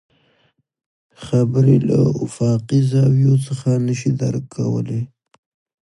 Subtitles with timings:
[1.23, 5.01] خبرې له افاقي زاويو څخه نه شي درک کولی.